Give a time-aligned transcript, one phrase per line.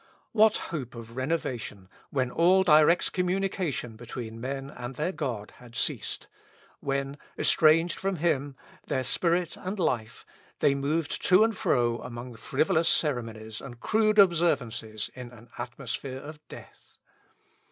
[0.31, 6.25] What hope of renovation, when all direct communication between men and their God had ceased
[6.79, 8.55] when, estranged from him,
[8.87, 10.25] their spirit and life,
[10.57, 16.39] they moved to and fro among frivolous ceremonies and crude observances in an atmosphere of
[16.47, 16.97] death!